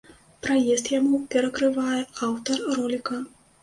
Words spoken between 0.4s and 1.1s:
Праезд